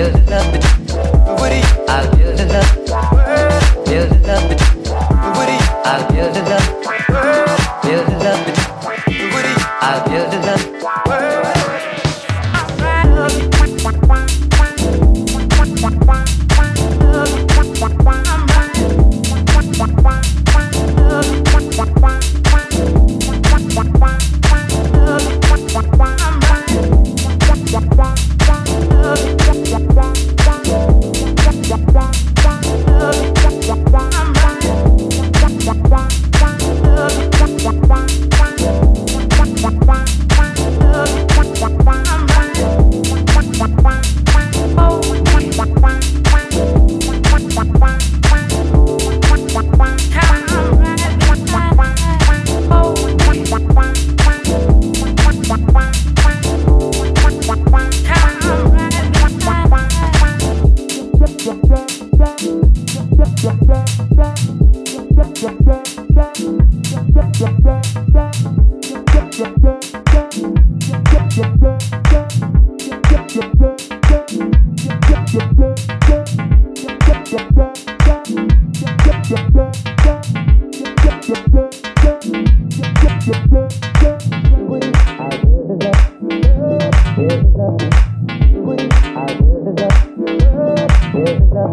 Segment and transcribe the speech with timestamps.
[0.00, 0.59] Love.
[91.62, 91.64] I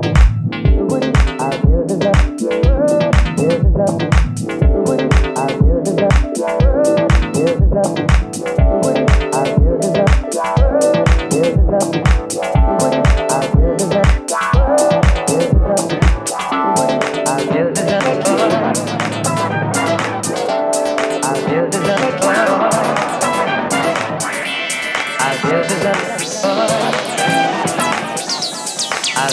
[25.44, 26.17] build it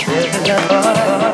[0.07, 1.34] up.